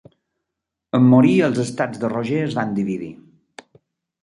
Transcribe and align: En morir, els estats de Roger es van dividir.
En 0.99 1.05
morir, 1.09 1.35
els 1.49 1.61
estats 1.65 2.03
de 2.05 2.11
Roger 2.15 2.41
es 2.47 2.59
van 2.63 2.75
dividir. 2.81 3.13